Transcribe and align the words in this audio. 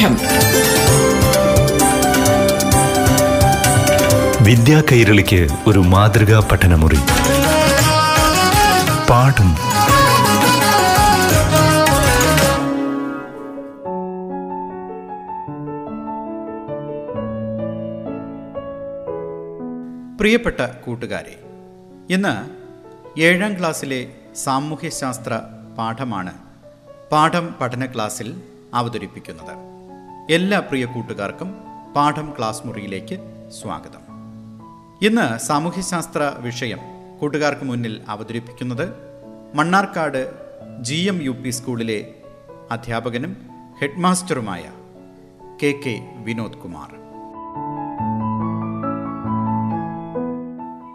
പാഠം 0.00 0.14
വിദ്യാ 4.44 4.82
കൈരളിക്ക് 4.92 5.48
ഒരു 5.66 5.78
മാതൃകാ 5.78 6.48
പഠനമുറി. 6.52 6.98
പാഠം. 9.10 9.50
പ്രിയപ്പെട്ട 20.18 20.60
കൂട്ടുകാരെ 20.60 21.36
ഇന്ന് 22.10 22.34
ഏഴാം 23.20 23.58
ക്ലാസ്സിലെ 23.58 24.06
സാമൂഹ്യശാസ്ത്ര 24.44 25.40
പാഠമാണ് 25.78 26.32
പാഠം 27.12 27.54
പഠന 27.60 27.86
ക്ലാസ്സിൽ 27.86 28.40
അവതരിപ്പിക്കുന്നത്. 28.74 29.69
എല്ലാ 30.34 30.60
പ്രിയ 30.60 30.84
കൂട്ടുകാർക്കും 30.86 31.48
പാഠം 31.96 32.34
ക്ലാസ് 32.38 32.66
മുറിയിലേക്ക് 32.66 33.16
സ്വാഗതം. 33.50 34.02
ഇന്ന് 35.02 35.38
സാമൂഹ്യശാസ്ത്ര 35.38 36.32
വിഷയം 36.38 36.78
കൂട്ടുകാർക്ക് 37.20 37.64
മുന്നിൽ 37.64 38.02
അവതരിപ്പിക്കുന്നത് 38.08 38.84
Mannarkkad 39.54 40.20
G 40.80 40.94
M 40.94 41.22
U 41.22 41.30
P 41.30 41.50
സ്കൂളിലെ 41.50 42.14
അധ്യാപകനും 42.70 43.36
ഹെഡ്മാസ്റ്ററുമായ 43.80 44.62
കെ 45.62 45.70
കെ 45.86 45.94
വിനോദ് 46.24 46.60
കുമാർ. 46.62 46.90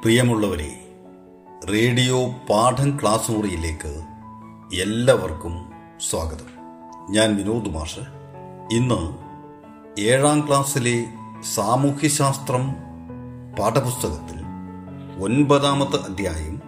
പ്രിയമുള്ളവരെ 0.02 0.72
റേഡിയോ 1.74 2.32
പാഠം 2.50 3.00
ക്ലാസ് 3.02 3.32
മുറിയിലേക്ക് 3.32 3.94
എല്ലാവർക്കും 4.82 5.56
സ്വാഗതം. 6.10 6.52
ഞാൻ 7.10 7.36
വിനോദ് 7.36 7.74
മാഷ് 7.76 8.06
ഇന്ന് 8.76 9.25
ഏഴാം 10.00 10.48
ക്ലാസ്സിലെ 10.48 11.06
സാമൂഹ്യശാസ്ത്രം 11.56 12.72
പാഠപുസ്തകത്തിൽ 13.60 14.42
ഒൻപതാമത്തെ 15.24 15.98
അധ്യായം 15.98 16.62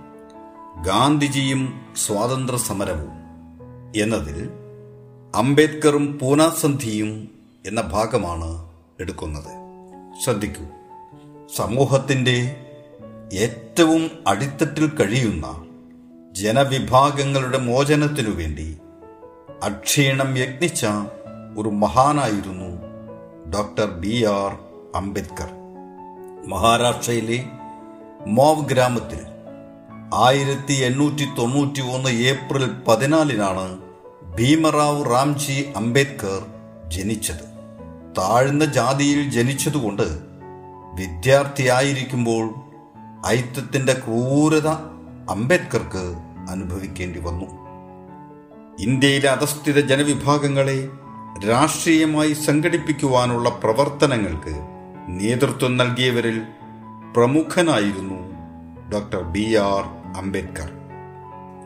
ഗാന്ധിജിയും 0.81 1.81
സ്വാതന്ത്ര്യ 2.05 2.57
സമരവും 2.57 3.11
എന്നതിൽ 4.01 4.49
അംബേദ്കറും 5.35 6.19
പൂനാസന്ധിയും 6.19 7.29
എന്ന 7.65 7.81
ഭാഗമാണ് 7.81 8.69
എടുക്കുന്നത്. 8.99 9.57
ശ്രദ്ധിക്കൂ. 10.23 10.65
സമൂഹത്തിന്റെ 11.55 12.65
ഏറ്റവും 13.33 14.11
അടിത്തട്ടിൽ 14.27 14.87
കഴിയുന്ന 14.87 15.65
ജനവിഭാഗങ്ങളുടെ 16.31 17.57
മോചനത്തിനു 17.57 18.29
വേണ്ടി 18.29 18.77
അക്ഷീണം 19.63 20.37
യത്നിച്ച 20.37 20.85
ഒരു 21.57 21.69
മഹാനായിരുന്നു 21.69 22.86
ഡോക്ടർ 23.53 23.85
ബി 23.85 24.23
ആർ 24.23 24.57
അംബേദ്കർ. 24.95 25.49
മഹാരാഷ്ട്രയിലെ 26.47 27.43
മോവ് 28.27 28.65
ഗ്രാമത്തിൽ 28.65 29.19
ആയിരത്തി 30.13 30.73
എണ്ണൂറ്റി 30.73 31.25
തൊണ്ണൂറ്റി 31.37 31.81
ഒന്ന് 31.81 32.09
ഏപ്രിൽ 32.09 32.71
പതിനാലിനാണ് 32.87 33.77
ഭീമറാവു 34.35 35.03
റാംജി 35.03 35.73
അംബേദ്കർ 35.75 36.45
ജനിച്ചത്. 36.89 37.45
താഴ്ന്ന 38.17 38.65
ജാതിയിൽ 38.65 39.29
ജനിച്ചതുകൊണ്ട് 39.29 40.03
വിദ്യാർത്ഥിയായിരിക്കുമ്പോൾ 40.93 42.53
ഐത്തത്തിന്റെ 43.27 43.93
ക്രൂരത 43.93 44.67
അംബേദ്കർക്ക് 45.29 46.15
അനുഭവിക്കേണ്ടി 46.49 47.19
വന്നു. 47.19 47.45
ഇന്ത്യയിലെ 48.79 49.29
അധസ്ഥിത 49.29 49.79
ജനവിഭാഗങ്ങളെ 49.79 50.89
രാഷ്ട്രീയമായി 51.45 52.33
സംഘടിപ്പിക്കുവാനുള്ള 52.33 53.49
പ്രവർത്തനങ്ങൾക്ക് 53.49 54.53
നേതൃത്വം 55.07 55.77
നൽകിയവരിൽ 55.77 56.41
പ്രമുഖനായിരുന്നു 57.15 58.19
ഡോക്ടർ 58.91 59.23
ബി 59.23 59.55
ആർ 59.55 59.83
അംബേദ്കർ. 60.17 60.71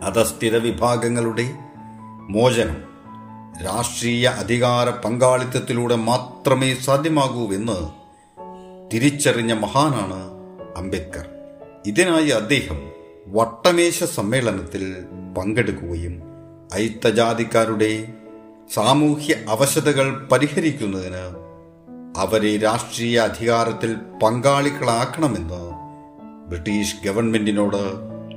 അധസ്ഥിത 0.03 0.57
വിഭാഗങ്ങളുടെ 0.57 1.53
മോചനം 2.29 2.77
രാഷ്ട്രീയ 3.63 4.27
അധികാര 4.27 4.89
പങ്കാളിത്തത്തിലൂടെ 4.89 5.95
മാത്രമേ 5.95 6.75
സാധ്യമാകൂവെന്ന് 6.75 7.89
തിരിച്ചറിഞ്ഞ 8.93 9.53
മഹാനാണ് 9.53 10.31
അംബേദ്കർ. 10.77 11.29
ഇതിനായി 11.85 12.29
അദ്ദേഹം 12.29 12.91
വട്ടമേശ 13.27 14.03
സമ്മേളനത്തിൽ 14.03 14.95
പങ്കെടുക്കുകയും 15.37 16.23
ഐത്തജാതിക്കാരുടെ 16.73 18.13
സാമൂഹ്യ 18.73 19.35
അവശതകൾ 19.49 20.27
പരിഹരിക്കുന്നതിന് 20.31 21.23
അവരെ 22.17 22.57
രാഷ്ട്രീയ 22.57 23.19
അധികാരത്തിൽ 23.19 23.95
പങ്കാളികളാക്കണമെന്ന് 24.23 25.61
ബ്രിട്ടീഷ് 26.49 26.95
ഗവൺമെന്റിനോട് 27.05 27.81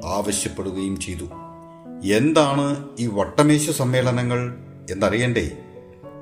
ആവശ്യപ്പെടുകയും 0.04 1.00
ചെയ്തു. 1.00 1.24
എന്താണ് 2.04 2.88
ഈ 2.98 3.06
വട്ടമേശ 3.06 3.70
സമ്മേളനങ്ങൾ 3.70 4.54
എന്നറിയണ്ടേ? 4.90 5.50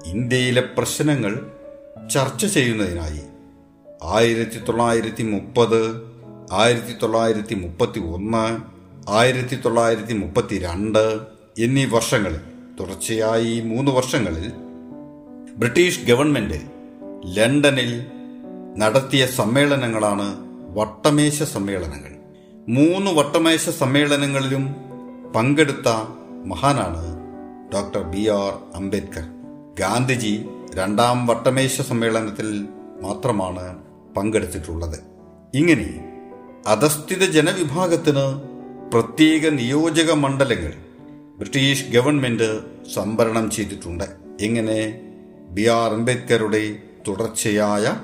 ഇന്ത്യയിലെ 0.06 0.60
പ്രശ്നങ്ങൾ 0.60 1.46
ചർച്ച 2.14 2.46
ചെയ്യുന്നതിനായി 2.46 3.22
ആയിരത്തി 4.02 4.58
തൊള്ളായിരത്തി 4.58 5.22
മുപ്പത് 5.22 6.12
ആയിരത്തി 6.52 6.96
തൊള്ളായിരത്തി 7.02 7.54
മുപ്പത്തി 7.54 8.00
ഒന്ന് 8.00 8.60
ആയിരത്തി 9.10 9.56
തൊള്ളായിരത്തി 9.56 10.12
മുപ്പത്തി 10.12 10.58
രണ്ട് 10.58 11.18
എന്നീ 11.58 11.84
വർഷങ്ങളിൽ 11.84 12.51
തുടർച്ചയായി 12.80 13.60
മൂന്ന് 13.60 13.90
വർഷങ്ങളിൽ 13.90 14.52
ബ്രിട്ടീഷ് 15.56 16.06
ഗവൺമെന്റ് 16.06 16.60
ലണ്ടനിൽ 17.36 18.06
നടത്തിയ 18.76 19.26
സമ്മേളനങ്ങളാണ് 19.26 20.36
വട്ടമേശ 20.74 21.42
സമ്മേളനങ്ങൾ. 21.42 22.12
മൂന്ന് 22.68 23.10
വട്ടമേശ 23.10 23.68
സമ്മേളനങ്ങളിലും 23.68 24.76
പങ്കെടുത്ത 25.36 25.88
മഹാനാണ് 26.46 27.20
doctor 27.74 28.02
B 28.02 28.28
R 28.28 28.52
Ambedkar. 28.74 29.24
Gandhiji 29.78 30.48
രണ്ടാം 30.74 31.26
വട്ടമേശ 31.26 31.80
സമ്മേളനത്തിൽ 31.80 32.68
മാത്രമാണ് 33.02 33.78
പങ്കെടുത്തിട്ടുള്ളത്. 34.16 34.98
ഇങ്ങനെ 35.54 36.12
അധസ്ഥിത 36.66 37.24
ജനവിഭാഗത്തിന് 37.24 38.26
പ്രത്യേക 38.90 39.48
നിയോജക 39.48 40.12
മണ്ഡലങ്ങൾ 40.12 40.72
ബ്രിട്ടീഷ് 41.38 41.84
ഗവൺമെന്റ് 41.84 42.60
സംവരണം 42.94 43.50
ചെയ്തിട്ടുണ്ട്. 43.50 44.04
എങ്ങനെ? 44.40 45.00
ബി 45.50 45.62
ആർ 45.62 45.92
അംബേദ്കറുടെ 45.92 46.78
തുടർച്ചയായ 47.08 47.96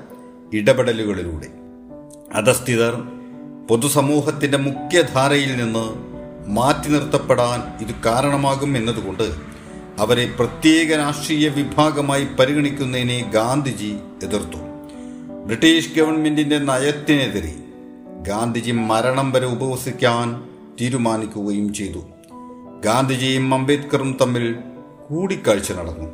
ഇടപെടലുകളിലൂടെ. 0.57 1.47
അധസ്ഥിതർ 2.33 3.03
പൊതുസമൂഹത്തിന്റെ 3.69 4.57
മുഖ്യധാരയിൽ 4.57 5.57
നിന്ന് 5.57 6.09
മാറ്റി 6.49 6.89
നിർത്തപ്പെടാൻ 6.89 7.85
ഇത് 7.85 7.95
കാരണമാകും 8.05 8.77
എന്നതുകൊണ്ട് 8.77 9.31
അവരെ 9.97 10.33
പ്രത്യേക 10.39 10.95
രാഷ്ട്രീയ 10.95 11.49
വിഭാഗമായി 11.49 12.27
പരിഗണിക്കുന്നതിനെ 12.39 13.31
ഗാന്ധിജി 13.33 13.97
എതിർത്തു. 14.23 14.57
ബ്രിട്ടീഷ് 15.45 15.95
ഗവൺമെന്റിന്റെ 15.97 16.57
നയത്തിനെതിരെ 16.57 17.55
ഗാന്ധിജി 18.27 18.71
മരണം 18.71 19.31
വരെ 19.31 19.45
ഉപവസിക്കാൻ 19.45 20.49
തീരുമാനിക്കുകയും 20.81 21.73
ചെയ്തു. 21.73 22.05
ഗാന്ധിജിയും 22.85 23.53
അംബേദ്കറും 23.53 24.17
തമ്മിൽ 24.21 24.55
കൂടിക്കാഴ്ച 25.09 25.71
നടന്നു. 25.71 26.07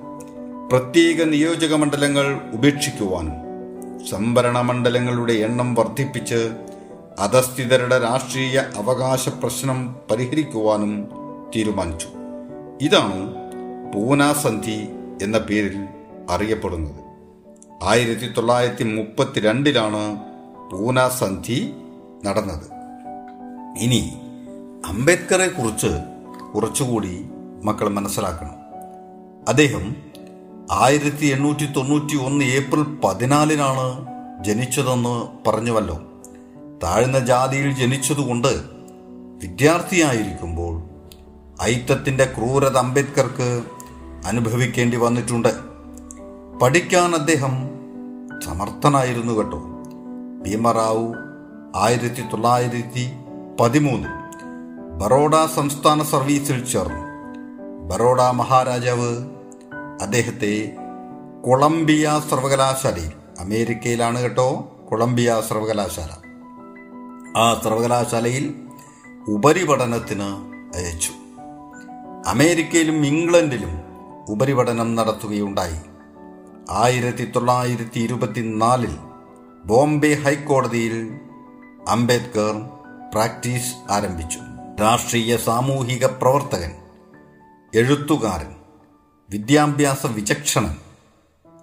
പ്രത്യേക 0.70 1.24
നിയോജക 1.24 1.74
മണ്ഡലങ്ങൾ 1.76 2.40
ഉപേക്ഷിക്കുവാനും 2.54 3.34
സംവരണ 4.08 4.62
മണ്ഡലങ്ങളുടെ 4.62 5.34
എണ്ണം 5.34 5.76
വർദ്ധിപ്പിച്ച് 5.76 6.52
അധസ്ഥിതരുടെ 7.20 8.00
രാഷ്ട്രീയ 8.00 8.58
അവകാശ 8.76 9.30
പ്രശ്നം 9.30 9.96
പരിഹരിക്കുവാനും 10.12 11.08
തീരുമാനിച്ചു. 11.56 12.08
ഇതാണ് 12.82 13.34
പൂനാസന്ധി 13.94 14.90
എന്ന 15.22 15.38
പേരിൽ 15.38 15.86
അറിയപ്പെടുന്നത്. 16.30 17.02
ആയിരത്തി 17.84 18.34
തൊള്ളായിരത്തി 18.38 18.84
മുപ്പത്തിരണ്ടിലാണ് 18.84 20.18
പൂനാസന്ധി 20.72 21.74
നടന്നത്. 22.26 22.68
ഇനി 23.80 24.14
അംബേദ്കറെ 24.86 25.48
കുറിച്ച് 25.48 26.15
കുറച്ചുകൂടി 26.56 27.26
മക്കൾ 27.64 27.90
മനസ്സിലാക്കണം. 27.90 28.52
അദ്ദേഹം 29.48 29.96
ആയിരത്തി 30.72 31.26
എണ്ണൂറ്റി 31.26 31.66
തൊണ്ണൂറ്റി 31.66 32.18
ഒന്ന് 32.26 32.46
ഏപ്രിൽ 32.46 32.84
പതിനാലിനാണ് 33.04 34.06
ജനിച്ചതെന്ന് 34.44 35.28
പറഞ്ഞുവല്ലോ. 35.50 36.02
താഴ്ന്ന 36.84 37.20
ജാതിയിൽ 37.20 37.76
ജനിച്ചതുകൊണ്ട് 37.76 38.48
വിദ്യാർത്ഥിയായിരിക്കുമ്പോൾ 39.42 40.84
ഐത്തത്തിന്റെ 41.64 42.26
ക്രൂരത 42.26 42.78
അംബേദ്കർക്ക് 42.78 43.64
അനുഭവിക്കേണ്ടി 44.26 44.98
വന്നിട്ടുണ്ട്. 44.98 45.50
പഠിക്കാൻ 46.62 47.16
അദ്ദേഹം 47.16 47.70
സമർത്ഥനായിരുന്നു 48.46 49.34
കേട്ടോ. 49.34 49.64
ഭീമറാവു 50.46 51.16
ആയിരത്തി 51.76 52.22
തൊള്ളായിരത്തി 52.22 53.12
പതിമൂന്നിൽ 53.60 54.25
ബറോഡ 54.98 55.36
സംസ്ഥാന 55.56 56.04
സർവീസിൽ 56.04 56.66
ചേർന്നു. 56.66 57.02
ബറോഡ 57.88 58.22
മഹാരാജാവ് 58.22 59.10
അദ്ദേഹത്തെ 60.02 60.76
കൊളംബിയ 61.46 62.22
സർവകലാശാലയിൽ 62.30 63.12
അമേരിക്കയിലാണ് 63.40 64.22
കേട്ടോ 64.22 64.78
കൊളംബിയ 64.90 65.42
സർവകലാശാല. 65.50 66.10
ആ 67.38 67.62
സർവകലാശാലയിൽ 67.64 68.56
ഉപരിപഠനത്തിന് 69.28 70.30
അയച്ചു. 70.78 71.12
അമേരിക്കയിലും 72.28 73.06
ഇംഗ്ലണ്ടിലും 73.06 73.82
ഉപരിപഠനം 74.30 74.96
നടത്തുകയുണ്ടായി. 74.96 75.80
ആയിരത്തി 76.70 77.32
തൊള്ളായിരത്തി 77.36 78.00
ഇരുപത്തിനാലിൽ 78.00 78.98
ബോംബെ 79.66 80.14
ഹൈക്കോടതിയിൽ 80.14 81.20
അംബേദ്കർ 81.90 82.70
പ്രാക്ടീസ് 83.14 83.76
ആരംഭിച്ചു. 83.92 84.40
രാഷ്ട്രീയ 84.82 85.38
സാമൂഹിക 85.38 86.06
പ്രവർത്തകൻ 86.06 86.72
എഴുത്തുകാരൻ 87.76 88.56
വിദ്യാഭ്യാസ 89.30 90.06
വിചക്ഷണൻ 90.06 90.76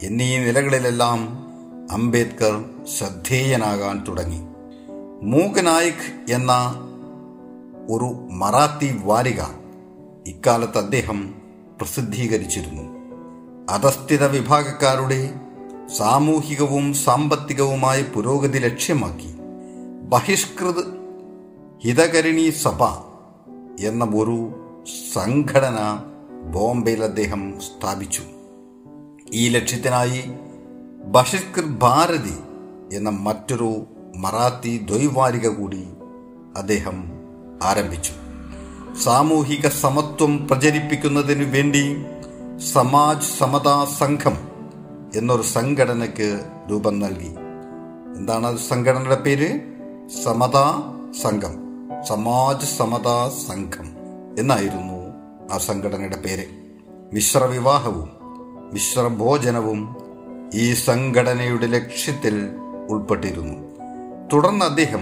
എന്നീ 0.03 0.39
നിലകളിലെല്ലാം 0.39 1.39
അംബേദ്കർ 1.91 2.65
ശ്രദ്ധേയനാകാൻ 2.99 4.05
തുടങ്ങി. 4.09 4.41
മൂകനായിക് 5.23 6.33
എന്ന 6.33 6.53
ഒരു 7.91 8.33
മറാത്തി 8.33 9.01
വാരിക 9.05 9.41
ഇക്കാലത്ത് 10.27 10.79
അദ്ദേഹം 10.79 11.35
പ്രസിദ്ധീകരിച്ചിരുന്നു. 11.81 12.83
അധസ്ഥിത 13.73 14.25
വിഭാഗക്കാരുടെ 14.25 15.35
സാമൂഹികവും 15.99 16.95
സാമ്പത്തികവുമായ 16.95 18.03
പുരോഗതി 18.03 18.59
ലക്ഷ്യമാക്കി 18.59 19.35
ബഹിഷ്കൃത 20.03 21.02
ഹിതകരിണി 21.85 22.51
സഭ 22.51 22.85
എന്ന 23.81 24.05
ഒരു 24.05 24.51
സംഘടന 25.13 26.01
ബോംബെയിൽ 26.51 27.05
അദ്ദേഹം 27.05 27.61
സ്ഥാപിച്ചു. 27.61 28.23
ഈ 29.33 29.49
ലക്ഷ്യത്തിനായി 29.49 30.25
ബഷിഷ്കർ 31.05 31.65
ഭാരതി 31.65 32.37
എന്ന 32.97 33.11
മറ്റൊരു 33.11 33.87
മറാത്തി 34.17 34.87
ദ്വൈവാരിക 34.91 35.49
കൂടി 35.49 35.89
അദ്ദേഹം 36.57 37.05
ആരംഭിച്ചു. 37.63 38.13
സാമൂഹിക 39.03 39.69
സമത്വം 39.69 40.49
പ്രചരിപ്പിക്കുന്നതിനു 40.49 41.45
വേണ്ടി 41.45 41.97
സമാജ് 42.73 43.39
സമതാ 43.39 43.85
സംഘം 43.85 44.49
എന്നൊരു 45.17 45.43
സംഘടനയ്ക്ക് 45.43 46.41
രൂപം 46.71 47.01
നൽകി. 47.01 47.35
എന്താണ് 48.17 48.59
സംഘടനയുടെ 48.59 49.21
പേര്? 49.21 49.61
സമതാ 50.25 50.95
സംഘം. 51.23 51.62
സമാജ് 52.09 52.67
സമതാ 52.77 53.33
സംഘം 53.49 53.97
എന്നായിരുന്നു 54.39 54.99
ആ 55.55 55.59
സംഘടനയുടെ 55.59 56.17
പേര്. 56.17 56.45
മിശ്ര 57.13 57.45
വിവാഹവും 57.45 58.11
മിശ്ര 58.73 59.07
ഭോജനവും 59.07 59.97
ഈ 60.55 60.75
സംഘടനയുടെ 60.75 61.67
ലക്ഷ്യത്തിൽ 61.67 62.49
ഉൾപ്പെട്ടിരുന്നു. 62.91 63.59
തുടർന്ന് 64.33 64.65
അദ്ദേഹം 64.65 65.01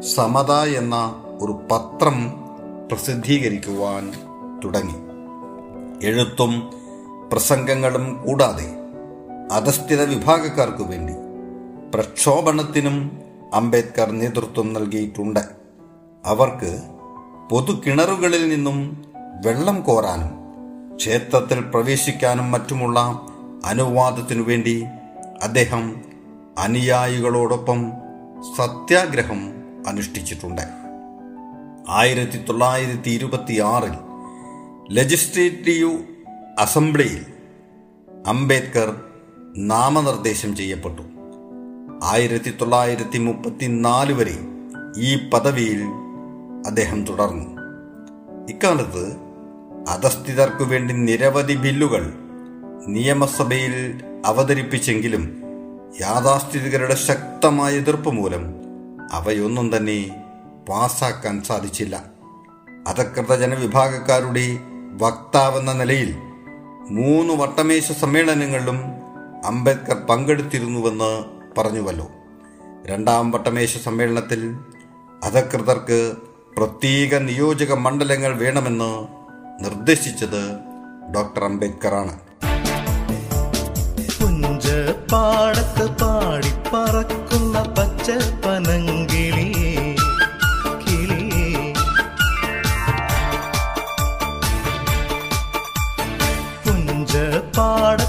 സമത 0.00 0.52
എന്ന 0.52 1.24
ഒരു 1.40 1.52
പത്രം 1.70 2.30
പ്രസിദ്ധീകരിക്കുവാൻ 2.90 4.12
തുടങ്ങി. 4.64 4.98
എഴുത്തും 6.06 6.72
പ്രസംഗങ്ങളും 7.32 8.24
കൂടാതെ 8.26 8.74
അധസ്ഥിത 9.52 10.02
വിഭാഗക്കാർക്കു 10.02 10.82
വേണ്ടി 10.82 11.12
പ്രക്ഷോഭണത്തിനും 11.94 13.20
അംബേദ്കർ 13.54 14.10
നേതൃത്വം 14.10 14.72
നൽകിയിട്ടുണ്ട്. 14.72 15.61
അവർക്ക് 16.24 16.82
പൊതു 17.50 17.72
കിണറുകളിൽ 17.72 18.48
നിന്നും 18.48 19.04
വെള്ളം 19.46 19.80
കോരാനും 19.80 20.42
ക്ഷേത്രത്തിൽ 20.96 21.60
പ്രവേശിക്കാനും 21.60 22.50
മറ്റുമുള്ള 22.50 23.26
അനുവാദത്തിനു 23.64 24.42
വേണ്ടി 24.42 24.84
അദ്ദേഹം 25.42 26.00
അനുയായികളോടൊപ്പം 26.58 27.92
സത്യാഗ്രഹം 28.56 29.52
അനുഷ്ഠിച്ചിട്ടുണ്ട്. 29.86 30.62
ആയിരത്തി 31.88 32.44
തൊള്ളായിരത്തി 32.44 33.10
ഇരുപത്തി 33.10 33.60
ആറിൽ 33.60 33.94
ലെജിസ്ലേറ്റീവ് 34.90 35.98
അസംബ്ലിയിൽ 36.58 37.26
അംബേദ്കർ 38.26 39.00
നാമനിർദ്ദേശം 39.56 40.56
ചെയ്യപ്പെട്ടു. 40.56 41.02
ആയിരത്തി 42.02 42.50
തൊള്ളായിരത്തി 42.50 43.18
മുപ്പത്തിനാല് 43.18 44.12
വരെ 44.12 44.38
ഈ 44.96 45.30
പദവിയിൽ 45.30 45.82
അദ്ദേഹം 46.66 47.04
തുടർന്നു. 47.04 47.62
ഇക്കാലത്ത് 48.48 49.16
അധസ്ഥിതർക്കു 49.88 50.64
വേണ്ടി 50.64 50.94
നിരവധി 50.94 51.54
ബില്ലുകൾ 51.54 52.12
നിയമസഭയിൽ 52.86 54.02
അവതരിപ്പിച്ചെങ്കിലും 54.26 55.42
യാഥാസ്ഥിതികരുടെ 56.00 56.94
ശക്തമായ 56.94 57.74
എതിർപ്പ് 57.74 58.10
മൂലം 58.10 58.54
അവയൊന്നും 59.12 59.76
തന്നെ 59.76 60.24
പാസാക്കാൻ 60.68 61.42
സാധിച്ചില്ല. 61.42 62.04
അധകൃത 62.88 63.34
ജനവിഭാഗക്കാരുടെ 63.40 64.58
വക്താവെന്ന 64.92 65.72
നിലയിൽ 65.72 66.16
മൂന്ന് 66.90 67.34
വട്ടമേശ 67.34 67.92
സമ്മേളനങ്ങളിലും 67.92 68.80
അംബേദ്കർ 69.44 69.96
പങ്കെടുത്തിരുന്നുവെന്ന് 70.10 71.24
പറഞ്ഞുവല്ലോ. 71.58 72.08
രണ്ടാം 72.86 73.30
വട്ടമേശ 73.30 73.78
സമ്മേളനത്തിൽ 73.78 74.56
അധകൃതർക്ക് 75.24 76.12
പ്രത്യേക 76.56 77.18
നിയോജക 77.18 77.72
മണ്ഡലങ്ങൾ 77.74 78.32
വേണമെന്ന് 78.36 78.90
നിർദ്ദേശിച്ചത് 79.62 80.42
ഡോക്ടർ 81.14 81.44
അംബേദ്കർ 81.44 81.94
ആണ് 81.94 82.14
പാടി 85.12 85.64
പറക്കുന്ന 86.68 87.58
പാടി 97.56 98.01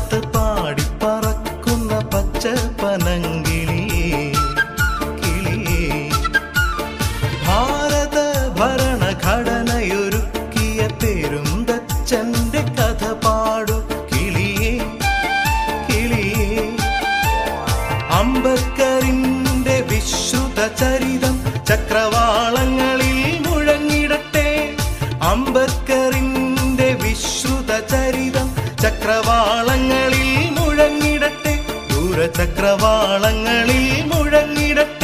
ദൂരചക്രവാളങ്ങളിൽ 32.63 33.81
മുഴങ്ങിടട്ടെ 34.09 35.02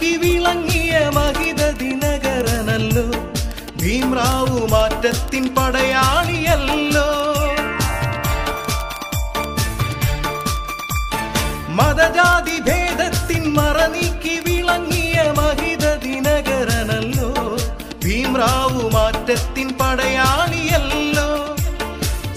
മറനീക്കി 0.00 0.16
വിളങ്ങിയ 0.16 0.92
മഹിത 1.14 1.62
ദിനകരനല്ലോ. 1.70 3.06
ഭീംറാവു 3.76 4.60
മാറ്റത്തിൻ 4.66 5.44
പടയാളിയല്ലോ. 5.54 7.08
മതജാതി 11.68 12.56
ഭേദത്തിൻ 12.60 13.44
മറനീക്കി 13.54 14.36
വിളങ്ങിയ 14.46 15.18
മഹിത 15.38 15.84
ദിനകരനല്ലോ. 16.04 17.30
ഭീംറാവു 18.04 18.82
മാറ്റത്തിൻ 18.88 19.68
പടയാളിയല്ലോ. 19.80 21.28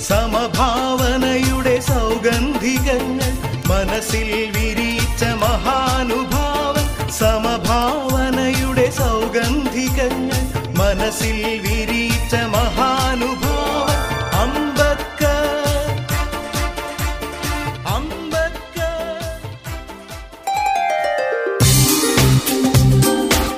സമഭാവനയുടെ 0.10 1.76
സൗഗന്ധികങ്ങൾ 1.80 3.34
മനസ്സിൽ 3.72 4.32
വിരിച്ച 4.56 4.83
മനസ്സിൽ 11.14 11.42
വിരിച്ച 11.64 12.36
മഹാനുഭാവ. 12.36 13.88
അമ്പക്ക 14.36 15.24
അമ്പക്ക 17.88 18.80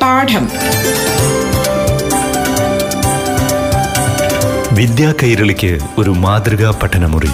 പാഠം. 0.02 0.50
വിദ്യാ 4.76 5.14
കൈരളിക്ക് 5.24 5.80
ഒരു 5.98 6.10
മാതൃകാ 6.10 6.80
പഠനമുറി. 6.84 7.32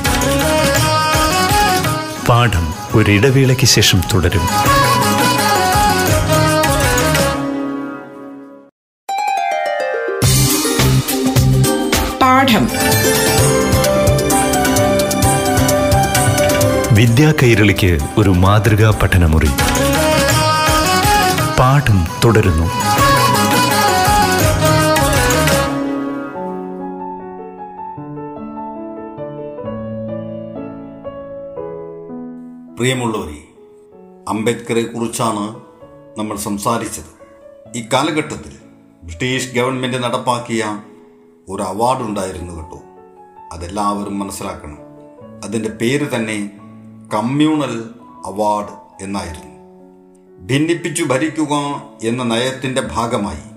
പാഠം 2.30 2.74
ഒരിടവേളയ്ക്ക് 2.94 3.66
ശേഷം 3.66 4.02
തുടരും. 4.14 4.48
വിദ്യാ 17.02 17.34
കൈരളിക്ക് 17.44 17.98
ഒരു 18.18 18.30
മാതൃകാ 18.30 19.00
പഠനമുറി. 19.04 19.48
പാഠം 21.60 22.06
തുടരുന്നു. 22.26 22.66
പ്രിയമുള്ളവരെ 32.78 33.44
അംബേദ്കറെ 34.30 34.82
കുറിച്ചാണ് 34.82 35.60
നമ്മൾ 36.18 36.38
സംസാരിച്ചത്. 36.38 37.12
ഈ 37.76 37.90
കാലഘട്ടത്തിൽ 37.94 38.54
ബ്രിട്ടീഷ് 39.04 39.56
ഗവൺമെന്റ് 39.56 39.98
നടപ്പാക്കിയ 39.98 40.80
ഒരു 41.50 41.64
അവാർഡ് 41.64 42.02
ഉണ്ടായിരുന്നു 42.02 42.54
കേട്ടോ. 42.54 42.82
അതെല്ലാവരും 43.52 44.20
മനസ്സിലാക്കണം. 44.20 44.78
അതിന്റെ 45.44 45.70
പേര് 45.70 46.16
തന്നെ 46.16 46.61
കമ്മ്യൂണൽ 47.14 47.90
അവാർഡ് 48.26 49.04
എന്നായിരുന്നു. 49.04 49.52
ഭിന്നിപ്പിച്ചു 50.46 51.04
ഭരിക്കുക 51.04 51.84
എന്ന 52.04 52.24
നയത്തിന്റെ 52.24 52.82
ഭാഗമായി 52.82 53.52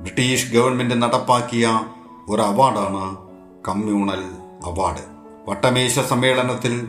ബ്രിട്ടീഷ് 0.00 0.52
ഗവൺമെന്റ് 0.52 1.02
നടപ്പാക്കിയ 1.02 1.80
ഒരു 2.28 2.42
അവാർഡാണ് 2.42 3.16
കമ്മ്യൂണൽ 3.68 4.24
അവാർഡ്. 4.64 5.04
വട്ടമേശ 5.48 5.98
സമ്മേളനത്തിൽ 5.98 6.88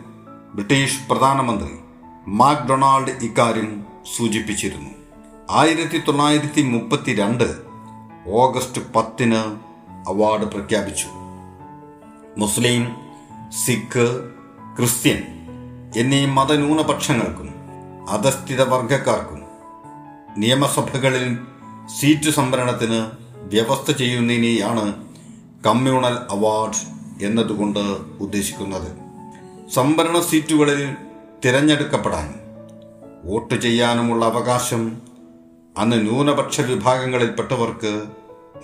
ബ്രിട്ടീഷ് 0.53 1.09
പ്രധാനമന്ത്രി 1.09 1.79
മാക്ഡൊണാൾഡ് 2.27 3.09
ഇക്കാര്യം 3.09 3.85
സൂചിപ്പിച്ചിരുന്നു. 4.17 4.89
ആയിരത്തി 5.51 5.97
തൊള്ളായിരത്തി 5.97 6.61
മുപ്പത്തി 6.61 7.15
രണ്ട് 7.15 7.57
ഓഗസ്റ്റ് 8.29 8.93
പത്തിന് 8.93 9.57
അവാർഡ് 10.09 10.43
പ്രഖ്യാപിച്ചു. 10.43 11.07
മുസ്ലിം 12.37 12.95
സിഖ് 13.65 14.31
ക്രിസ്ത്യൻ 14.77 15.34
എന്നീ 15.95 16.25
മതന്യൂനപക്ഷങ്ങൾക്കും 16.25 17.49
അധസ്ഥിത 18.09 18.61
വർഗക്കാർക്കും 18.61 19.41
നിയമസഭകളിൽ 20.37 21.37
സീറ്റ് 21.99 22.29
സംവരണത്തിന് 22.29 23.11
വ്യവസ്ഥ 23.37 23.91
ചെയ്യുന്നതിനെയാണ് 23.91 25.05
കമ്മ്യൂണൽ 25.65 26.17
അവാർഡ് 26.29 26.81
എന്നതുകൊണ്ട് 27.25 27.79
ഉദ്ദേശിക്കുന്നത്. 28.19 28.91
സംവരണ 29.73 30.19
സീറ്റുകളിൽ 30.19 30.95
തിരഞ്ഞെടുക്കപ്പെടാൻ 31.45 32.33
വോട്ട് 33.23 33.61
ചെയ്യാനുമുള്ള 33.61 34.25
അവകാശം 34.25 35.01
അന്ന് 35.77 36.01
ന്യൂനപക്ഷ 36.01 36.61
വിഭാഗങ്ങളിൽപ്പെട്ടവർക്ക് 36.61 38.03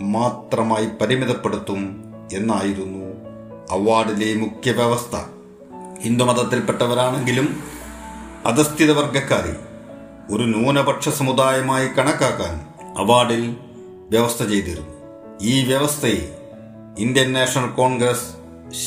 മാത്രമായി 0.01 0.87
പരിമിതപ്പെടുത്തും 1.01 2.03
എന്നായിരുന്നു 2.33 3.05
അവാർഡിലെ 3.71 4.41
മുഖ്യ 4.41 4.71
വ്യവസ്ഥ 4.71 5.15
ഹിന്ദുമതത്തിൽപ്പെട്ടവരാണെങ്കിലും 6.01 7.63
അധസ്ഥിത 8.45 8.91
വർഗക്കാരെ 8.91 9.55
ഒരു 10.33 10.43
ന്യൂനപക്ഷ 10.43 11.09
സമുദായമായി 11.09 11.87
കണക്കാക്കാൻ 11.87 12.67
അവാർഡിൽ 12.97 13.57
വ്യവസ്ഥ 14.09 14.43
ചെയ്തിരുന്നു. 14.43 14.91
ഈ 15.41 15.65
വ്യവസ്ഥയെ 15.65 16.37
ഇന്ത്യൻ 16.97 17.33
നാഷണൽ 17.33 17.69
കോൺഗ്രസ് 17.69 18.27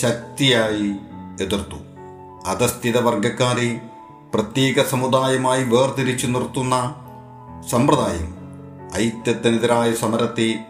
ശക്തിയായി 0.00 0.92
എതിർത്തു. 1.42 1.76
അധസ്ഥിത 2.47 2.99
വർഗക്കാരെ 2.99 3.80
പ്രത്യേക 4.35 4.83
സമുദായമായി 4.83 5.64
വേർതിരിച്ചു 5.64 6.26
നിർത്തുന്ന 6.26 6.94
സമ്പ്രദായം 7.71 8.35
ഐക്യത്തിനെതിരായ 8.97 9.92
സമരത്തെ 9.92 10.64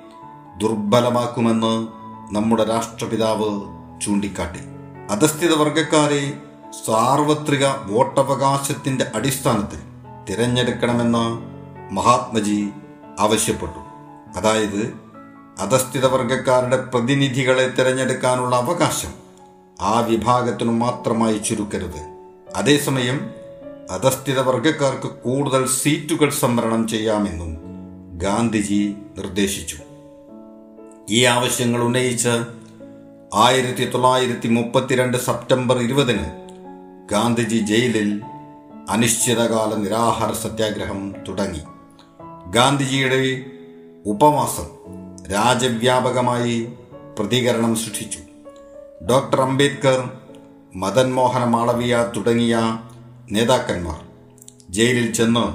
ദുർബലമാക്കുമെന്ന് 0.58 1.88
നമ്മുടെ 2.34 2.64
രാഷ്ട്രപിതാവ് 2.64 3.60
ചൂണ്ടിക്കാട്ടി. 4.00 4.73
അധസ്ഥിത 5.10 5.52
വർഗക്കാരെ 5.52 6.32
സാർവത്രിക 6.86 7.66
വോട്ടവകാശത്തിന്റെ 7.66 9.06
അടിസ്ഥാനത്തിൽ 9.14 9.78
തിരഞ്ഞെടുക്കണമെന്ന് 10.30 11.38
മഹാത്മജി 11.94 12.70
ആവശ്യപ്പെട്ടു. 13.20 13.78
അതായത് 14.38 14.94
അധസ്ഥിത 15.58 16.06
വർഗക്കാരുടെ 16.06 16.76
പ്രതിനിധികളെ 16.76 17.68
തിരഞ്ഞെടുക്കാനുള്ള 17.68 18.56
അവകാശം 18.56 19.12
ആ 19.80 20.00
വിഭാഗത്തിനു 20.00 20.72
മാത്രമായി 20.72 21.38
ചുരുക്കരുത്. 21.38 22.28
അതേസമയം 22.56 23.30
അധസ്ഥിത 23.90 24.40
വർഗക്കാർക്ക് 24.40 25.14
കൂടുതൽ 25.14 25.66
സീറ്റുകൾ 25.66 26.30
സംവരണം 26.30 26.88
ചെയ്യാമെന്നും 26.88 27.58
ഗാന്ധിജി 28.18 28.94
നിർദ്ദേശിച്ചു. 29.18 29.76
ഈ 31.10 31.24
ആവശ്യങ്ങൾ 31.24 31.82
ഉന്നയിച്ച് 31.82 32.63
ആയിരത്തി 33.36 33.84
തൊള്ളായിരത്തി 33.90 34.48
മുപ്പത്തിരണ്ട് 34.48 35.18
സെപ്റ്റംബർ 35.18 35.78
ഇരുപതിന് 35.78 36.26
ഗാന്ധിജി 37.10 37.56
ജയിലിൽ 37.56 38.22
അനിശ്ചിതകാല 38.88 39.74
നിരാഹാര 39.74 40.32
സത്യാഗ്രഹം 40.32 41.14
തുടങ്ങി. 41.28 41.62
ഗാന്ധിജിയുടെ 42.50 43.46
ഉപവാസം 44.06 44.68
രാജ്യവ്യാപകമായി 45.32 46.72
പ്രതികരണം 47.18 47.76
സൃഷ്ടിച്ചു. 47.76 48.18
ഡോക്ടർ 49.04 49.40
അംബേദ്കർ 49.40 50.10
മദൻ 50.76 51.14
മോഹൻ 51.14 51.44
മാളവിയ 51.44 52.12
തുടങ്ങിയ 52.16 52.78
നേതാക്കന്മാർ 53.30 54.00
ജയിലിൽ 54.70 55.12
ചെന്ന് 55.12 55.46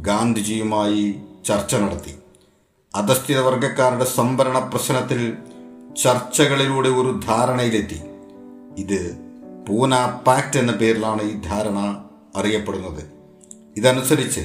ഗാന്ധിജിയുമായി 0.00 1.14
ചർച്ച 1.46 1.74
നടത്തി. 1.74 2.14
അധസ്ഥിത 2.94 3.40
വർഗക്കാരുടെ 3.40 4.04
സംവരണ 4.04 4.58
പ്രശ്നത്തിൽ 4.58 5.36
ചർച്ചകളിലൂടെ 5.96 6.88
ഒരു 6.88 7.20
ധാരണയിലെത്തി. 7.28 8.00
ഇത് 8.78 9.18
പൂന 9.68 10.18
പാക്ട് 10.26 10.58
എന്ന 10.58 10.72
പേരിലാണ് 10.72 11.22
ഈ 11.22 11.40
ധാരണ 11.40 12.04
അറിയപ്പെടുന്നത്. 12.36 13.04
ഇതനുസരിച്ച് 13.76 14.40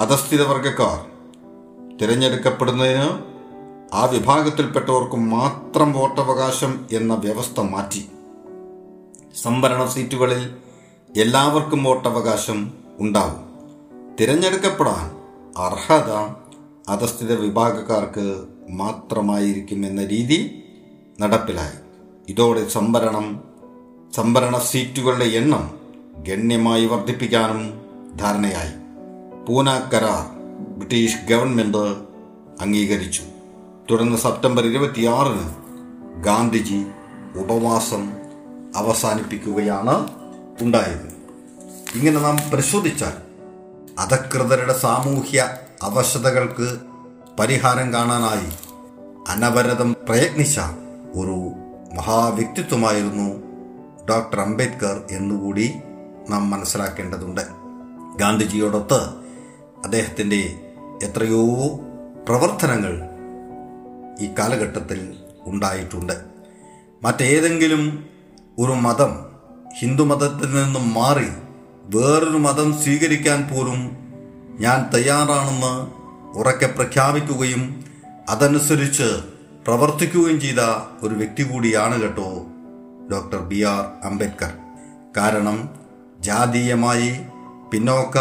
അധസ്ഥിത 0.00 0.42
വർഗക്കാർ 0.42 1.12
തിരഞ്ഞെടുക്കപ്പെടുന്നതിന് 1.96 3.32
ആ 3.94 4.04
വിഭാഗത്തിൽപ്പെട്ടവർക്ക് 4.04 5.16
മാത്രം 5.16 5.92
വോട്ടവകാശം 5.92 6.86
എന്ന 6.92 7.14
വ്യവസ്ഥ 7.14 7.60
മാറ്റി. 7.60 8.08
സംവരണ 9.42 9.86
സീറ്റുകളിൽ 9.86 10.54
എല്ലാവർക്കും 11.16 11.84
വോട്ടവകാശം 11.84 12.72
ഉണ്ടാവും. 13.00 13.52
തിരഞ്ഞെടുക്കപ്പെടാൻ 14.20 15.16
അർഹത 15.58 16.34
അധസ്ഥിത 16.88 17.40
വിഭാഗക്കാർക്ക് 17.40 18.44
മാത്രമായിരിക്കും 18.70 19.86
എന്ന 19.86 20.04
രീതി 20.04 20.64
നടപ്പിലായി. 21.20 21.78
ഇതോടെ 22.28 22.68
സംവരണം 22.68 23.44
സംവരണ 24.16 24.58
സീറ്റുകളുടെ 24.58 25.24
എണ്ണം 25.24 25.78
ഗണ്യമായി 26.28 26.86
വർദ്ധിപ്പിക്കാനും 26.86 27.82
ധാരണയായി. 28.16 28.72
പൂന 29.46 29.78
കരാർ 29.78 30.38
ബ്രിട്ടീഷ് 30.76 31.16
ഗവൺമെന്റ് 31.30 32.12
അംഗീകരിച്ചു. 32.60 33.22
തുടർന്ന് 33.90 34.16
സെപ്റ്റംബർ 34.16 34.66
ഇരുപത്തിയാറിന് 34.66 35.54
ഗാന്ധിജി 36.22 36.86
ഉപവാസം 37.36 38.12
അവസാനിപ്പിക്കുകയാണ് 38.76 40.08
ഉണ്ടായത്. 40.60 41.12
ഇങ്ങനെ 41.98 42.20
നാം 42.20 42.36
പരിശോധിച്ചാൽ 42.50 43.12
അധകൃതരുടെ 43.98 44.72
സാമൂഹ്യ 44.78 45.56
അവശതകൾക്ക് 45.82 46.78
പരിഹാരം 47.38 47.92
കാണാനായി 47.92 48.52
അനവരതം 49.28 49.96
പ്രയത്നിച്ച 50.08 50.60
ഒരു 51.14 51.52
മഹാവ്യക്തിത്വമായിരുന്നു 51.94 53.42
ഡോക്ടർ 54.06 54.40
അംബേദ്കർ 54.40 55.02
എന്നുകൂടി 55.10 55.74
നാം 56.30 56.50
മനസ്സിലാക്കേണ്ടതുണ്ട്. 56.50 57.40
ഗാന്ധിജിയോടൊത്ത് 58.16 59.00
അദ്ദേഹത്തിന്റെ 59.84 60.60
എത്രയോ 61.02 61.68
പ്രവർത്തനങ്ങൾ 62.28 63.00
ഈ 64.20 64.34
കാലഘട്ടത്തിൽ 64.38 65.14
ഉണ്ടായിട്ടുണ്ട്. 65.46 66.12
മറ്റേതെങ്കിലും 67.02 68.06
ഒരു 68.58 68.72
മതം 68.72 69.26
ഹിന്ദുമതത്തിൽ 69.78 70.64
നിന്നും 70.64 70.94
മാറി 70.94 71.28
വേറൊരു 71.84 72.38
മതം 72.38 72.82
സ്വീകരിക്കാൻ 72.82 73.48
പോലും 73.48 74.01
ഞാൻ 74.60 74.90
തയ്യാറാണെന്ന് 74.94 76.02
ഉറക്കെ 76.38 76.66
പ്രഖ്യാപിക്കുകയും 76.66 77.84
അതനുസരിച്ച് 78.28 79.22
പ്രവർത്തിക്കുകയും 79.66 80.40
ചെയ്ത 80.40 80.60
ഒരു 81.02 81.14
വ്യക്തി 81.14 81.42
കൂടിയാണ് 81.42 82.02
കേട്ടോ 82.02 82.46
ഡോക്ടർ 83.12 83.38
ബി 83.38 83.62
ആർ 83.62 84.06
അംബേദ്കർ. 84.06 84.52
കാരണം 85.16 85.68
ജാതീയമായി 86.20 87.20
പിന്നോക്ക 87.72 88.18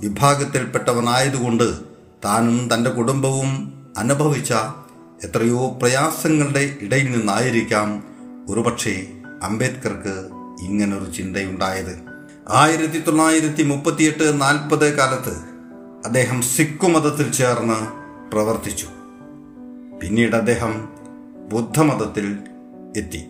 വിഭാഗത്തിൽപ്പെട്ടവനായതുകൊണ്ട് 0.00 1.80
താനും 2.24 2.74
തന്റെ 2.74 2.90
കുടുംബവും 2.90 3.72
അനുഭവിച്ച 3.98 4.52
എത്രയോ 5.24 5.68
പ്രയാസങ്ങളുടെ 5.68 6.76
ഇടയിൽ 6.80 7.10
നിന്നായിരിക്കാം 7.10 8.02
ഒരുപക്ഷെ 8.48 9.06
അംബേദ്കർക്ക് 9.42 10.28
ഇങ്ങനൊരു 10.62 11.12
ചിന്തയുണ്ടായത്. 11.12 12.00
ആയിരത്തി 12.48 12.98
തൊള്ളായിരത്തി 12.98 13.62
മുപ്പത്തിയെട്ട് 13.62 14.40
നാൽപ്പത് 14.40 14.96
കാലത്ത് 14.96 15.49
അദ്ദേഹം 16.04 16.42
സിഖ് 16.42 16.86
മതത്തിൽ 16.86 17.32
ചേർന്ന് 17.32 17.86
പ്രവർത്തിച്ചു. 18.30 18.86
പിന്നീട് 20.02 20.36
അദ്ദേഹം 20.36 20.88
ബുദ്ധമതത്തിൽ 21.48 22.38
എത്തി. 22.96 23.26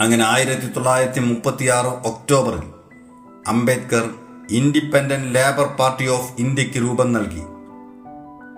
അങ്ങനെ 0.00 0.24
ആയിരത്തി 0.24 0.66
തൊള്ളായിരത്തി 0.66 1.20
മുപ്പത്തിയാറ് 1.20 1.86
ഒക്ടോബറിൽ 1.86 2.66
Ambedkar 3.48 4.10
independent 4.50 5.34
labour 5.34 5.66
party 5.66 6.06
of 6.06 6.40
ഇന്ത്യയ്ക്ക് 6.40 6.78
രൂപം 6.78 7.12
നൽകി. 7.12 7.42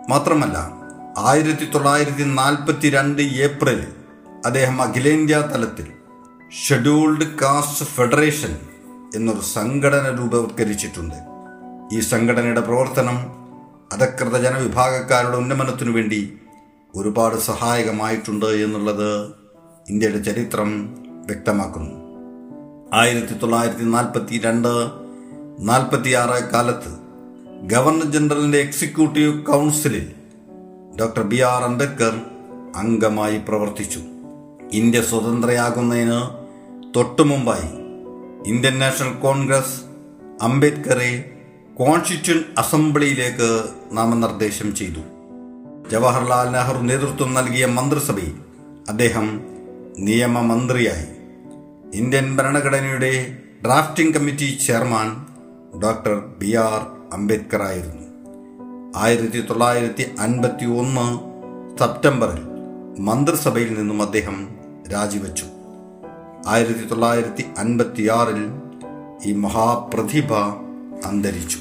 മാത്രമല്ല 0.08 0.72
ആയിരത്തി 1.18 1.64
തൊള്ളായിരത്തി 1.64 2.22
നാൽപ്പത്തി 2.22 2.90
രണ്ട് 2.90 3.22
ഏപ്രിലിൽ 3.22 3.86
അദ്ദേഹം 4.46 4.82
അഖിലേന്ത്യാ 4.82 5.40
തലത്തിൽ 5.40 5.92
ഷെഡ്യൂൾഡ് 6.66 7.38
കാസ്റ്റ് 7.38 7.84
ഫെഡറേഷൻ 7.84 8.58
എന്നൊരു 9.14 9.40
സംഘടന 9.40 10.16
രൂപവത്കരിച്ചിട്ടുണ്ട്. 10.18 11.35
ഈ 11.92 12.00
സംഘടനയുടെ 12.00 12.60
പ്രവർത്തനം 12.60 13.18
അധകൃത 13.92 14.42
ജനവിഭാഗക്കാരുടെ 14.42 15.36
ഉന്നമനത്തിനു 15.36 15.90
വേണ്ടി 15.90 16.38
ഒരുപാട് 16.96 17.36
സഹായകമായിട്ടുണ്ട് 17.36 18.46
എന്നുള്ളത് 18.46 19.34
ഇന്ത്യയുടെ 19.88 20.18
ചരിത്രം 20.18 20.94
വ്യക്തമാക്കുന്നു. 21.26 21.90
ആയിരത്തി 22.94 23.32
തൊള്ളായിരത്തി 23.32 23.84
നാൽപ്പത്തി 23.84 24.38
രണ്ട് 24.38 24.90
നാൽപ്പത്തിയാറ് 25.58 26.44
കാലത്ത് 26.44 26.92
ഗവർണർ 27.66 28.12
ജനറലിന്റെ 28.12 28.58
എക്സിക്യൂട്ടീവ് 28.58 29.44
കൗൺസിലിൽ 29.44 30.12
ഡോക്ടർ 31.00 31.22
ബി 31.22 31.40
ആർ 31.40 31.62
അംബേദ്കർ 31.62 32.20
അംഗമായി 32.76 33.38
പ്രവർത്തിച്ചു. 33.38 34.00
ഇന്ത്യ 34.72 35.02
സ്വതന്ത്രയാകുന്നതിന് 35.02 36.20
തൊട്ടു 36.94 37.22
മുമ്പായി 37.22 37.70
ഇന്ത്യൻ 38.50 38.78
നാഷണൽ 38.78 39.12
കോൺഗ്രസ് 39.12 39.80
അംബേദ്കറെ 40.42 41.35
കോൺസ്റ്റിറ്റ്യൂന്റ് 41.78 42.46
അസംബ്ലിയിലേക്ക് 42.58 43.64
നാമനിർദ്ദേശം 43.92 44.74
ചെയ്തു. 44.74 45.00
ജവഹർലാൽ 45.90 46.50
നെഹ്റു 46.50 46.82
നേതൃത്വം 46.82 47.34
നൽകിയ 47.34 47.66
മന്ത്രിസഭയിൽ 47.66 48.38
അദ്ദേഹം 48.88 49.40
നിയമമന്ത്രിയായി. 49.98 51.06
ഇന്ത്യൻ 51.94 52.36
ഭരണഘടനയുടെ 52.36 53.38
drafting 53.64 54.14
committee 54.14 54.58
chairman 54.66 55.26
doctor 55.80 56.14
B. 56.38 56.54
R. 56.54 56.86
Ambedkar 57.12 57.62
ആയിരുന്നു. 57.62 58.02
ആയിരത്തി 58.96 59.40
തൊള്ളായിരത്തി 59.40 60.14
അൻപത്തി 60.20 60.64
ഒന്ന് 60.64 61.18
സെപ്റ്റംബറിൽ 61.78 62.42
മന്ത്രിസഭയിൽ 63.00 63.74
നിന്നും 63.74 64.02
അദ്ദേഹം 64.02 64.48
രാജിവെച്ചു. 64.92 65.44
ആയിരത്തി 66.46 66.86
തൊള്ളായിരത്തി 66.88 67.44
അൻപത്തിയാറിൽ 67.58 68.48
ഈ 69.24 69.32
മഹാപ്രതിഭ 69.32 70.32
അന്തരിച്ചു. 71.06 71.58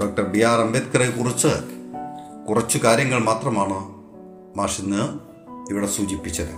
ഡോക്ടർ 0.00 0.22
ബി 0.24 0.38
ആർ 0.38 0.60
അംബേദ്കറെ 0.60 1.10
കുറിച്ച് 1.10 1.48
കുറച്ചു 2.48 2.78
കാര്യങ്ങൾ 2.78 3.18
മാത്രമാണ് 3.18 3.94
മാഷിന്ന് 4.58 5.18
ഇവിടെ 5.70 5.86
സൂചിപ്പിച്ചത്. 5.86 6.54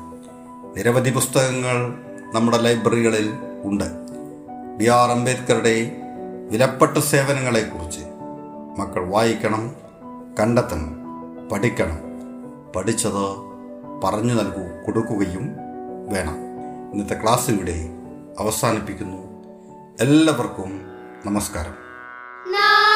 നിരവധി 0.77 1.11
പുസ്തകങ്ങൾ 1.11 1.95
നമ്മുടെ 2.35 2.57
ലൈബ്രറികളിൽ 2.57 3.33
ഉണ്ട്. 3.65 3.85
ബി 4.77 4.85
ആർ 4.85 5.11
അംബേദ്കറുടെ 5.11 5.97
വിലപ്പെട്ട 6.51 6.99
സേവനങ്ങളെക്കുറിച്ച് 6.99 8.01
മക്കൾ 8.79 9.09
വായിക്കണം 9.09 9.77
കണ്ടെത്തണം 10.41 10.97
പഠിക്കണം. 11.53 11.99
പഠിച്ചത് 12.77 13.53
പറഞ്ഞു 14.05 14.35
നൽകൂ 14.35 14.85
കൊടുക്കുകയും 14.87 15.57
വേണം. 16.09 16.37
ഇന്നത്തെ 16.93 17.23
ക്ലാസ് 17.23 17.51
ഇവിടെ 17.51 17.89
അവസാനിപ്പിക്കുന്നു. 18.39 19.19
എല്ലാവർക്കും 20.01 20.81
നമസ്കാരം. 21.27 21.82
No! 22.45 22.92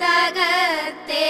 കാലഭീതികൾ 0.00 1.27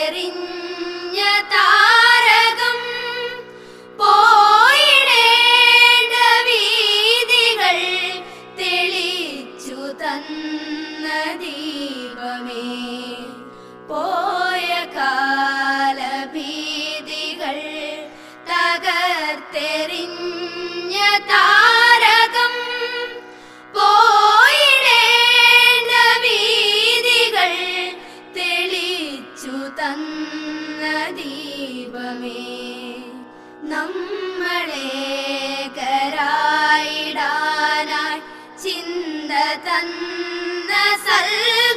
ചിന്ത 39.58 40.72
തന്ന 41.04 41.67